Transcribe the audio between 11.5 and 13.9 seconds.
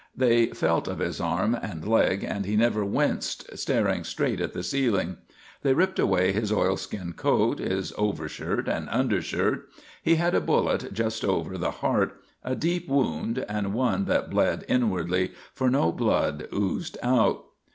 the heart, a deep wound and